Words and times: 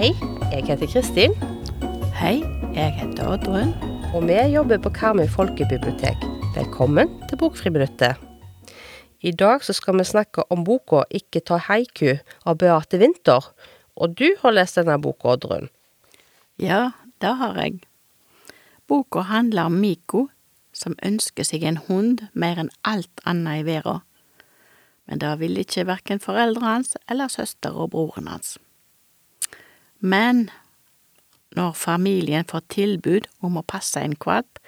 Hei, 0.00 0.14
jeg 0.52 0.64
heter 0.64 0.86
Kristin, 0.88 1.34
Hei, 2.16 2.38
jeg 2.72 2.92
heter 2.96 3.26
Oddrun. 3.28 3.74
og 4.14 4.24
vi 4.24 4.38
jobber 4.54 4.78
på 4.80 4.88
Karmøy 4.96 5.26
folkebibliotek. 5.28 6.24
Velkommen 6.54 7.12
til 7.28 7.36
Bokfriminuttet. 7.36 8.16
I 9.20 9.30
dag 9.30 9.60
så 9.60 9.76
skal 9.76 9.98
vi 9.98 10.04
snakke 10.04 10.42
om 10.50 10.64
boka 10.64 11.02
'Ikke 11.10 11.44
ta 11.44 11.58
haiku' 11.58 12.18
av 12.46 12.56
Beate 12.56 12.98
Winther. 12.98 13.52
Og 13.96 14.18
du 14.18 14.34
har 14.40 14.50
lest 14.50 14.76
denne 14.76 14.96
boka, 15.02 15.28
Oddrun. 15.28 15.68
Ja, 16.60 16.90
det 17.24 17.38
har 17.40 17.56
jeg. 17.56 17.80
Boka 18.86 19.22
handler 19.24 19.70
om 19.70 19.78
Miko, 19.80 20.26
som 20.76 20.96
ønsker 21.00 21.46
seg 21.46 21.64
en 21.64 21.78
hund 21.86 22.26
mer 22.36 22.58
enn 22.60 22.72
alt 22.84 23.22
annet 23.24 23.62
i 23.62 23.66
verden. 23.68 24.02
Men 25.08 25.22
det 25.22 25.30
vil 25.40 25.56
ikke 25.62 25.86
hverken 25.88 26.20
foreldrene 26.20 26.74
hans 26.74 26.98
eller 27.08 27.32
søster 27.32 27.72
og 27.72 27.94
broren 27.94 28.28
hans. 28.28 28.58
Men 30.04 30.50
når 31.56 31.72
familien 31.80 32.44
får 32.44 32.66
tilbud 32.76 33.30
om 33.40 33.56
å 33.56 33.64
passe 33.66 34.02
en 34.04 34.18
kvalp, 34.20 34.60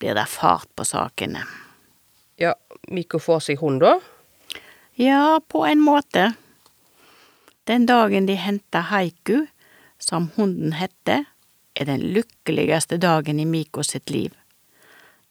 blir 0.00 0.16
det 0.16 0.26
fart 0.32 0.70
på 0.74 0.88
sakene. 0.88 1.44
Ja, 2.40 2.54
Miko 2.88 3.20
får 3.22 3.44
seg 3.50 3.60
hund, 3.60 3.84
da? 3.84 3.98
Ja, 4.96 5.38
på 5.44 5.66
en 5.68 5.84
måte. 5.84 6.32
Den 7.68 7.86
dagen 7.86 8.26
de 8.26 8.34
henta 8.40 8.82
Haiku, 8.88 9.44
som 10.00 10.32
hunden 10.34 10.74
heter, 10.80 11.28
er 11.76 11.88
den 11.88 12.02
lykkeligste 12.14 12.98
dagen 13.02 13.40
i 13.40 13.44
Miko 13.48 13.82
sitt 13.82 14.10
liv. 14.10 14.32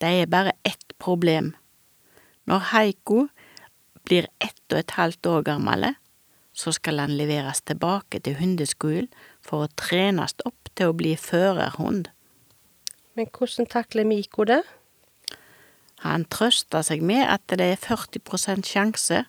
Det 0.02 0.10
er 0.22 0.32
bare 0.32 0.52
ett 0.66 0.94
problem. 1.00 1.54
Når 2.46 2.70
Heiko 2.74 3.28
blir 4.04 4.28
ett 4.44 4.74
og 4.74 4.80
et 4.80 4.96
halvt 4.98 5.26
år 5.26 5.46
gammel, 5.48 5.94
så 6.54 6.72
skal 6.72 7.00
han 7.00 7.16
leveres 7.18 7.62
tilbake 7.62 8.20
til 8.20 8.38
hundeskolen 8.38 9.10
for 9.42 9.66
å 9.66 9.74
trenes 9.80 10.36
opp 10.46 10.70
til 10.76 10.92
å 10.92 10.98
bli 10.98 11.16
førerhund. 11.18 12.10
Men 13.16 13.30
hvordan 13.30 13.70
takler 13.70 14.06
Miko 14.06 14.46
det? 14.50 14.62
Han 16.04 16.26
trøster 16.26 16.84
seg 16.84 17.04
med 17.06 17.24
at 17.30 17.46
det 17.48 17.64
er 17.64 17.80
40% 17.80 18.68
sjanse 18.68 19.24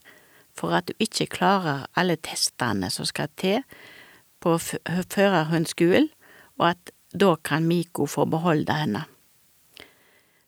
for 0.54 0.74
at 0.74 0.88
du 0.88 0.94
ikke 1.02 1.28
klarer 1.36 1.86
alle 1.98 2.16
testene 2.16 2.90
som 2.90 3.06
skal 3.06 3.30
til 3.38 3.62
på 4.42 4.56
førerhundskolen, 4.58 6.10
og 6.58 6.68
at 6.74 6.93
da 7.14 7.36
kan 7.36 7.66
Miko 7.66 8.06
få 8.06 8.26
beholde 8.26 8.74
henne. 8.74 9.04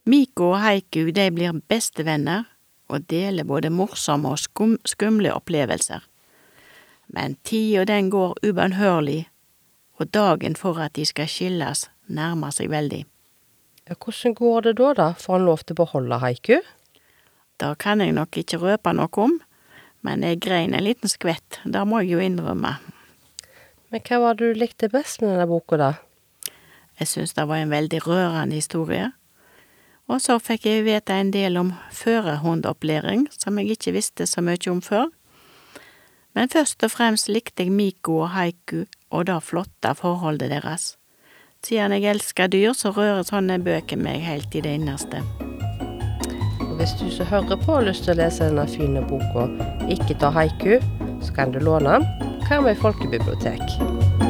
Miko 0.06 0.52
og 0.52 0.60
Haiku 0.62 1.10
de 1.14 1.30
blir 1.34 1.54
bestevenner 1.70 2.46
og 2.90 3.06
deler 3.10 3.46
både 3.46 3.70
morsomme 3.70 4.30
og 4.34 4.38
skum 4.38 4.76
skumle 4.86 5.32
opplevelser. 5.34 6.04
Men 7.06 7.36
tida 7.46 7.84
den 7.86 8.10
går 8.10 8.34
ubønnhørlig, 8.42 9.26
og 9.98 10.10
dagen 10.14 10.56
for 10.58 10.78
at 10.82 10.94
de 10.98 11.06
skal 11.06 11.30
skilles 11.30 11.86
nærmer 12.06 12.54
seg 12.54 12.70
veldig. 12.70 13.04
Ja, 13.86 13.94
hvordan 13.94 14.34
går 14.34 14.66
det 14.66 14.76
da, 14.80 14.92
da? 14.94 15.08
Får 15.18 15.38
han 15.38 15.46
lov 15.46 15.62
til 15.62 15.76
å 15.76 15.82
beholde 15.84 16.18
haiku? 16.22 16.58
Det 17.56 17.70
kan 17.78 18.02
jeg 18.02 18.14
nok 18.14 18.36
ikke 18.36 18.58
røpe 18.60 18.92
noe 18.92 19.22
om, 19.22 19.38
men 20.06 20.26
jeg 20.26 20.42
grein 20.42 20.74
en 20.74 20.84
liten 20.84 21.10
skvett, 21.10 21.60
det 21.64 21.86
må 21.86 22.02
jeg 22.02 22.16
jo 22.16 22.24
innrømme. 22.26 22.74
Men 23.94 24.02
hva 24.06 24.18
var 24.22 24.38
det 24.38 24.50
du 24.50 24.60
likte 24.60 24.90
best 24.92 25.22
med 25.22 25.32
denne 25.32 25.46
boka, 25.50 25.78
da? 25.80 25.92
Jeg 27.00 27.08
syns 27.08 27.34
det 27.36 27.44
var 27.48 27.60
en 27.60 27.70
veldig 27.70 28.00
rørende 28.06 28.56
historie. 28.56 29.10
Og 30.06 30.20
så 30.22 30.38
fikk 30.38 30.66
jeg 30.68 30.84
vite 30.86 31.14
en 31.18 31.32
del 31.34 31.58
om 31.58 31.72
førerhundopplæring, 31.92 33.26
som 33.34 33.58
jeg 33.58 33.74
ikke 33.74 33.96
visste 33.98 34.26
så 34.26 34.40
mye 34.40 34.70
om 34.70 34.82
før. 34.82 35.10
Men 36.36 36.52
først 36.52 36.84
og 36.84 36.92
fremst 36.92 37.28
likte 37.32 37.64
jeg 37.64 37.72
Miko 37.72 38.20
og 38.22 38.30
Haiku 38.36 38.84
og 39.10 39.26
det 39.26 39.42
flotte 39.42 39.94
forholdet 39.96 40.50
deres. 40.52 40.94
Siden 41.64 41.92
jeg 41.96 42.04
elsker 42.12 42.46
dyr, 42.46 42.72
så 42.76 42.92
rører 42.94 43.24
sånne 43.26 43.58
bøker 43.64 43.98
meg 43.98 44.20
helt 44.22 44.54
i 44.54 44.62
det 44.62 44.76
innerste. 44.78 45.24
Hvis 46.76 46.92
du 47.00 47.08
som 47.10 47.26
hører 47.26 47.56
på 47.64 47.78
har 47.78 47.88
lyst 47.88 48.04
til 48.04 48.14
å 48.14 48.20
lese 48.20 48.46
denne 48.46 48.68
fine 48.68 49.02
boka 49.08 49.48
'Ikke 49.88 50.18
ta 50.20 50.30
haiku', 50.30 50.84
så 51.22 51.32
kan 51.32 51.52
du 51.52 51.58
låne 51.58 51.98
den. 51.98 52.06
Karmøy 52.46 52.76
folkebibliotek. 52.76 54.25